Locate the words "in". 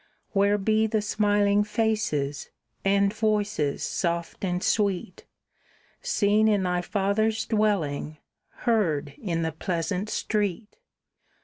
6.47-6.63, 9.21-9.43